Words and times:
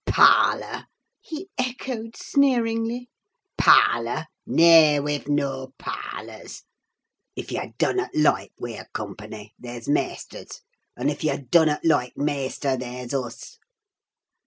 "Parlour!" 0.07 0.85
he 1.19 1.49
echoed, 1.59 2.15
sneeringly, 2.17 3.07
"parlour! 3.55 4.25
Nay, 4.47 4.99
we've 4.99 5.27
noa 5.27 5.67
parlours. 5.77 6.63
If 7.35 7.51
yah 7.51 7.67
dunnut 7.77 8.09
loike 8.15 8.53
wer 8.57 8.87
company, 8.95 9.53
there's 9.59 9.87
maister's; 9.87 10.61
un' 10.97 11.09
if 11.09 11.23
yah 11.23 11.37
dunnut 11.47 11.85
loike 11.85 12.13
maister, 12.17 12.75
there's 12.75 13.13
us." 13.13 13.59